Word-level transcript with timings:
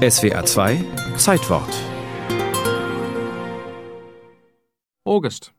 SWR 0.00 0.46
2 0.46 0.82
Zeitwort 1.18 1.68
August. 5.04 5.52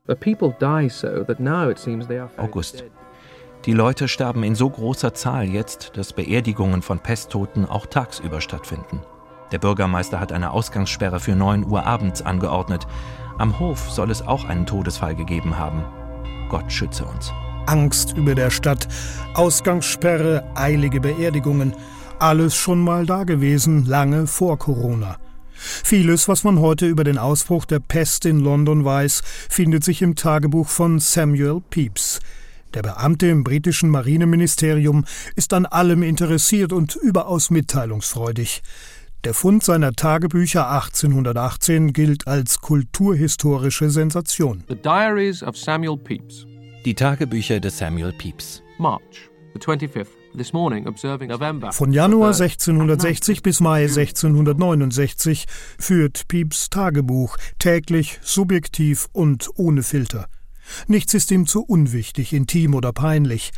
August. 2.37 2.83
Die 3.65 3.73
Leute 3.73 4.07
sterben 4.07 4.41
in 4.41 4.55
so 4.55 4.67
großer 4.67 5.13
Zahl 5.13 5.47
jetzt, 5.47 5.91
dass 5.95 6.13
Beerdigungen 6.13 6.81
von 6.81 6.97
Pesttoten 6.97 7.67
auch 7.67 7.85
tagsüber 7.85 8.41
stattfinden. 8.41 9.01
Der 9.51 9.59
Bürgermeister 9.59 10.19
hat 10.19 10.31
eine 10.31 10.49
Ausgangssperre 10.49 11.19
für 11.19 11.35
9 11.35 11.63
Uhr 11.69 11.85
abends 11.85 12.23
angeordnet. 12.23 12.87
Am 13.37 13.59
Hof 13.59 13.91
soll 13.91 14.09
es 14.09 14.23
auch 14.23 14.45
einen 14.45 14.65
Todesfall 14.65 15.13
gegeben 15.15 15.59
haben. 15.59 15.83
Gott 16.49 16.71
schütze 16.71 17.05
uns. 17.05 17.31
Angst 17.67 18.17
über 18.17 18.33
der 18.33 18.49
Stadt, 18.49 18.87
Ausgangssperre, 19.35 20.49
eilige 20.55 20.99
Beerdigungen. 20.99 21.75
Alles 22.21 22.55
schon 22.55 22.83
mal 22.83 23.07
dagewesen, 23.07 23.87
lange 23.87 24.27
vor 24.27 24.59
Corona. 24.59 25.17
Vieles, 25.53 26.27
was 26.27 26.43
man 26.43 26.59
heute 26.59 26.85
über 26.85 27.03
den 27.03 27.17
Ausbruch 27.17 27.65
der 27.65 27.79
Pest 27.79 28.27
in 28.27 28.39
London 28.39 28.85
weiß, 28.85 29.23
findet 29.49 29.83
sich 29.83 30.03
im 30.03 30.13
Tagebuch 30.13 30.69
von 30.69 30.99
Samuel 30.99 31.61
Pepys. 31.67 32.19
Der 32.75 32.83
Beamte 32.83 33.25
im 33.25 33.43
britischen 33.43 33.89
Marineministerium 33.89 35.03
ist 35.35 35.51
an 35.51 35.65
allem 35.65 36.03
interessiert 36.03 36.73
und 36.73 36.95
überaus 36.95 37.49
mitteilungsfreudig. 37.49 38.61
Der 39.23 39.33
Fund 39.33 39.63
seiner 39.63 39.93
Tagebücher 39.93 40.69
1818 40.69 41.91
gilt 41.91 42.27
als 42.27 42.61
kulturhistorische 42.61 43.89
Sensation. 43.89 44.63
The 44.69 44.75
Diaries 44.75 45.41
of 45.41 45.57
Samuel 45.57 45.97
Pepys. 45.97 46.45
Die 46.85 46.93
Tagebücher 46.93 47.59
des 47.59 47.79
Samuel 47.79 48.13
Pepys. 48.13 48.61
March, 48.77 49.30
the 49.53 49.59
25th. 49.59 50.07
This 50.35 50.53
morning, 50.53 50.87
observing 50.87 51.29
November. 51.29 51.71
Von 51.71 51.91
Januar 51.91 52.33
1660 52.33 53.43
bis 53.43 53.59
Mai 53.59 53.83
1669 53.83 55.45
führt 55.77 56.27
Pepys 56.27 56.69
Tagebuch, 56.69 57.37
täglich, 57.59 58.19
subjektiv 58.21 59.07
und 59.11 59.49
ohne 59.55 59.83
Filter. 59.83 60.27
Nichts 60.87 61.13
ist 61.13 61.31
ihm 61.31 61.47
zu 61.47 61.63
unwichtig, 61.63 62.33
intim 62.33 62.75
oder 62.75 62.93
peinlich. 62.93 63.51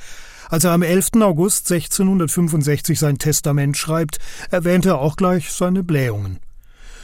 Als 0.50 0.64
er 0.64 0.72
am 0.72 0.82
11. 0.82 1.22
August 1.22 1.72
1665 1.72 3.00
sein 3.00 3.18
Testament 3.18 3.78
schreibt, 3.78 4.20
erwähnt 4.52 4.86
er 4.86 5.00
auch 5.00 5.16
gleich 5.16 5.52
seine 5.52 5.84
Blähungen. 5.84 6.40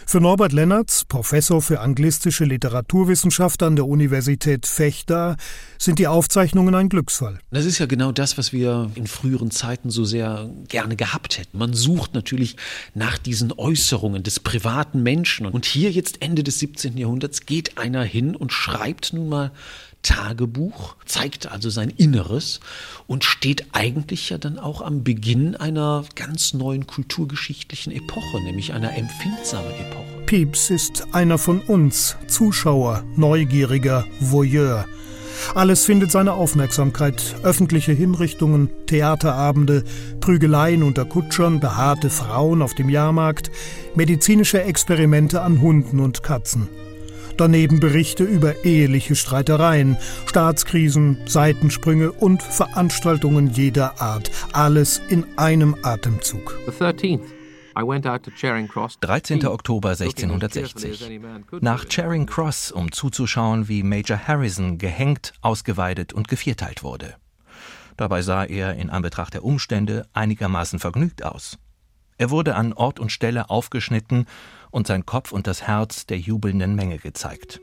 Für 0.10 0.20
Norbert 0.20 0.54
Lennertz, 0.54 1.06
Professor 1.06 1.62
für 1.62 1.82
anglistische 1.82 2.44
Literaturwissenschaft 2.44 3.62
an 3.62 3.76
der 3.76 3.86
Universität 3.86 4.66
Fechter, 4.66 5.38
sind 5.78 6.00
die 6.00 6.08
Aufzeichnungen 6.08 6.74
ein 6.74 6.90
Glücksfall. 6.90 7.38
Das 7.52 7.64
ist 7.64 7.78
ja 7.78 7.86
genau 7.86 8.12
das, 8.12 8.36
was 8.36 8.52
wir 8.52 8.90
in 8.96 9.06
früheren 9.06 9.52
Zeiten 9.52 9.92
so 9.92 10.06
sehr 10.06 10.50
gerne 10.68 10.96
gehabt 10.96 11.38
hätten. 11.38 11.60
Man 11.60 11.76
sucht 11.76 12.16
natürlich 12.16 12.56
nach 12.96 13.20
diesen 13.20 13.52
Äußerungen 13.52 14.24
des 14.24 14.40
privaten 14.40 15.04
Menschen. 15.04 15.46
Und 15.46 15.68
hier 15.68 15.92
jetzt 15.92 16.24
Ende 16.24 16.44
des 16.44 16.58
17. 16.58 16.98
Jahrhunderts 16.98 17.46
geht 17.46 17.78
einer 17.78 18.02
hin 18.02 18.36
und 18.36 18.52
schreibt 18.52 19.14
nun 19.14 19.30
mal 19.30 19.52
Tagebuch, 20.03 20.95
zeigt 21.05 21.52
also 21.52 21.69
sein 21.69 21.89
Inneres 21.89 22.59
und 23.08 23.23
steht 23.23 23.67
eigentlich 23.73 24.30
ja 24.30 24.38
dann 24.38 24.58
auch 24.58 24.81
am 24.81 25.03
Beginn 25.03 25.56
einer 25.56 26.06
ganz 26.16 26.53
neuen 26.53 26.88
kulturgeschichtlichen 26.88 27.91
Epoche, 27.91 28.41
nämlich 28.44 28.73
einer 28.73 28.95
empfindsamen 28.95 29.72
Epoche. 29.72 30.25
Pieps 30.25 30.69
ist 30.69 31.08
einer 31.14 31.38
von 31.38 31.59
uns, 31.59 32.16
Zuschauer, 32.28 33.03
Neugieriger, 33.16 34.06
Voyeur. 34.19 34.86
Alles 35.56 35.86
findet 35.86 36.11
seine 36.11 36.34
Aufmerksamkeit. 36.34 37.36
Öffentliche 37.44 37.94
Hinrichtungen, 37.94 38.69
Theaterabende, 38.88 39.84
Prügeleien 40.19 40.84
unter 40.84 41.06
Kutschern, 41.06 41.59
behaarte 41.59 42.09
Frauen 42.09 42.61
auf 42.61 42.75
dem 42.75 42.89
Jahrmarkt, 42.89 43.50
medizinische 43.95 44.61
Experimente 44.61 45.41
an 45.41 45.61
Hunden 45.61 46.00
und 46.00 46.23
Katzen. 46.23 46.67
Daneben 47.40 47.80
Berichte 47.80 48.26
über 48.26 48.66
eheliche 48.66 49.16
Streitereien, 49.16 49.95
Staatskrisen, 50.26 51.19
Seitensprünge 51.25 52.12
und 52.12 52.44
Veranstaltungen 52.44 53.47
jeder 53.52 54.02
Art. 54.02 54.30
Alles 54.52 55.02
in 55.08 55.25
einem 55.38 55.78
Atemzug. 55.81 56.59
The 56.66 56.74
13th. 56.74 57.22
13. 59.00 59.47
Oktober 59.47 59.91
1660. 59.91 61.22
Nach 61.62 61.86
Charing 61.88 62.25
Cross, 62.25 62.74
um 62.74 62.91
zuzuschauen, 62.91 63.69
wie 63.69 63.84
Major 63.84 64.18
Harrison 64.18 64.78
gehängt, 64.78 65.31
ausgeweidet 65.40 66.12
und 66.12 66.28
gevierteilt 66.28 66.84
wurde. 66.84 67.16
Dabei 67.96 68.22
sah 68.22 68.44
er 68.44 68.75
in 68.75 68.90
Anbetracht 68.90 69.34
der 69.34 69.46
Umstände 69.46 70.08
einigermaßen 70.12 70.80
vergnügt 70.80 71.24
aus. 71.24 71.58
Er 72.19 72.30
wurde 72.31 72.56
an 72.56 72.74
Ort 72.74 73.00
und 73.00 73.13
Stelle 73.13 73.50
aufgeschnitten 73.50 74.25
und 74.72 74.88
sein 74.88 75.06
Kopf 75.06 75.31
und 75.31 75.47
das 75.47 75.63
Herz 75.63 76.06
der 76.06 76.19
jubelnden 76.19 76.75
Menge 76.75 76.97
gezeigt. 76.97 77.62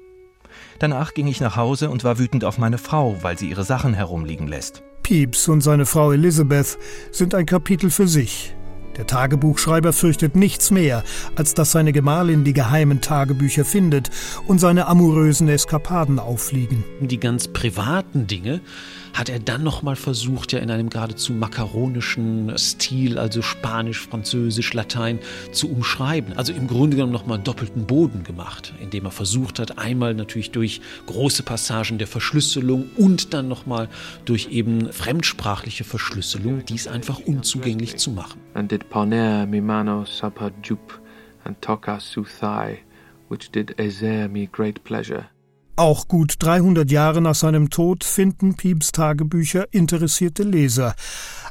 Danach 0.78 1.12
ging 1.12 1.26
ich 1.26 1.42
nach 1.42 1.56
Hause 1.56 1.90
und 1.90 2.04
war 2.04 2.18
wütend 2.18 2.42
auf 2.42 2.56
meine 2.56 2.78
Frau, 2.78 3.22
weil 3.22 3.38
sie 3.38 3.50
ihre 3.50 3.64
Sachen 3.64 3.92
herumliegen 3.92 4.48
lässt. 4.48 4.82
Pepys 5.02 5.46
und 5.48 5.60
seine 5.60 5.84
Frau 5.84 6.10
Elizabeth 6.10 6.78
sind 7.12 7.34
ein 7.34 7.44
Kapitel 7.44 7.90
für 7.90 8.08
sich. 8.08 8.54
Der 8.96 9.06
Tagebuchschreiber 9.06 9.92
fürchtet 9.92 10.36
nichts 10.36 10.70
mehr, 10.70 11.04
als 11.34 11.52
dass 11.52 11.72
seine 11.72 11.92
Gemahlin 11.92 12.44
die 12.44 12.54
geheimen 12.54 13.02
Tagebücher 13.02 13.66
findet 13.66 14.10
und 14.46 14.58
seine 14.58 14.86
amorösen 14.86 15.50
Eskapaden 15.50 16.18
auffliegen. 16.18 16.82
Die 17.00 17.20
ganz 17.20 17.46
privaten 17.48 18.26
Dinge 18.26 18.62
hat 19.16 19.30
er 19.30 19.38
dann 19.38 19.62
nochmal 19.62 19.96
versucht, 19.96 20.52
ja 20.52 20.58
in 20.58 20.70
einem 20.70 20.90
geradezu 20.90 21.32
makaronischen 21.32 22.52
Stil, 22.58 23.18
also 23.18 23.40
Spanisch, 23.40 24.06
Französisch, 24.06 24.74
Latein, 24.74 25.18
zu 25.52 25.70
umschreiben. 25.70 26.36
Also 26.36 26.52
im 26.52 26.66
Grunde 26.66 26.96
genommen 26.96 27.14
nochmal 27.14 27.38
doppelten 27.38 27.86
Boden 27.86 28.24
gemacht, 28.24 28.74
indem 28.78 29.06
er 29.06 29.10
versucht 29.10 29.58
hat, 29.58 29.78
einmal 29.78 30.12
natürlich 30.12 30.50
durch 30.50 30.82
große 31.06 31.42
Passagen 31.42 31.96
der 31.96 32.06
Verschlüsselung 32.06 32.90
und 32.96 33.32
dann 33.32 33.48
nochmal 33.48 33.88
durch 34.26 34.48
eben 34.50 34.92
fremdsprachliche 34.92 35.84
Verschlüsselung 35.84 36.64
dies 36.66 36.86
einfach 36.86 37.18
unzugänglich 37.18 37.96
zu 37.96 38.10
machen. 38.10 38.38
And 38.52 38.70
did 38.70 38.90
poner 38.90 39.46
mi 39.46 39.62
mano 39.62 40.04
sapa 40.04 40.50
jup 40.62 41.00
and 41.44 41.60
toca 41.62 42.00
su 42.00 42.24
thigh, 42.24 42.80
which 43.30 43.50
did 43.50 43.80
ezer 43.80 44.28
me 44.28 44.46
great 44.46 44.84
pleasure. 44.84 45.24
Auch 45.78 46.08
gut 46.08 46.36
300 46.38 46.90
Jahre 46.90 47.20
nach 47.20 47.34
seinem 47.34 47.68
Tod 47.68 48.02
finden 48.02 48.54
Pepys 48.54 48.92
Tagebücher 48.92 49.66
interessierte 49.72 50.42
Leser. 50.42 50.94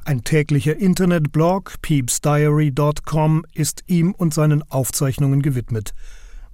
Ein 0.03 0.23
täglicher 0.23 0.75
Internetblog, 0.75 1.75
pepysdiary.com, 1.83 3.45
ist 3.53 3.83
ihm 3.85 4.13
und 4.13 4.33
seinen 4.33 4.63
Aufzeichnungen 4.71 5.43
gewidmet. 5.43 5.93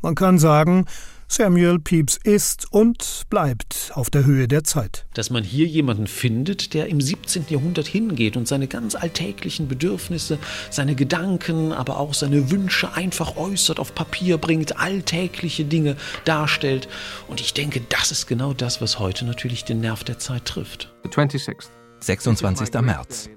Man 0.02 0.16
kann 0.16 0.38
sagen, 0.38 0.86
Samuel 1.34 1.80
Pepys 1.80 2.20
ist 2.26 2.74
und 2.74 3.22
bleibt 3.30 3.92
auf 3.94 4.10
der 4.10 4.26
Höhe 4.26 4.50
der 4.50 4.66
Zeit. 4.66 5.06
Dass 5.14 5.30
man 5.30 5.46
hier 5.46 5.66
jemanden 5.66 6.08
findet, 6.08 6.74
der 6.74 6.90
im 6.90 7.00
17. 7.00 7.46
Jahrhundert 7.48 7.88
hingeht 7.88 8.36
und 8.36 8.50
seine 8.50 8.68
ganz 8.68 8.96
alltäglichen 8.96 9.70
Bedürfnisse, 9.70 10.40
seine 10.70 10.94
Gedanken, 10.94 11.72
aber 11.72 12.02
auch 12.02 12.14
seine 12.14 12.52
Wünsche 12.52 12.96
einfach 12.96 13.38
äußert, 13.38 13.80
auf 13.80 13.96
Papier 13.96 14.40
bringt, 14.40 14.78
alltägliche 14.78 15.64
Dinge 15.64 15.96
darstellt. 16.26 16.90
Und 17.30 17.40
ich 17.40 17.54
denke, 17.54 17.80
das 17.88 18.12
ist 18.12 18.28
genau 18.28 18.52
das, 18.52 18.82
was 18.82 19.00
heute 19.00 19.24
natürlich 19.24 19.64
den 19.64 19.80
Nerv 19.80 20.04
der 20.04 20.20
Zeit 20.20 20.44
trifft. 20.44 20.94
The 21.04 21.10
26th. 21.12 21.70
26. 22.02 22.74
März. 22.82 23.30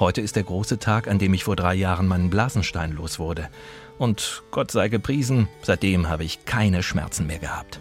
Heute 0.00 0.20
ist 0.20 0.34
der 0.34 0.42
große 0.42 0.80
Tag, 0.80 1.06
an 1.06 1.20
dem 1.20 1.34
ich 1.34 1.44
vor 1.44 1.54
drei 1.54 1.74
Jahren 1.74 2.08
meinen 2.08 2.28
Blasenstein 2.28 2.92
los 2.92 3.20
wurde. 3.20 3.48
Und 3.96 4.42
Gott 4.50 4.72
sei 4.72 4.88
gepriesen, 4.88 5.48
seitdem 5.62 6.08
habe 6.08 6.24
ich 6.24 6.44
keine 6.44 6.82
Schmerzen 6.82 7.28
mehr 7.28 7.38
gehabt. 7.38 7.78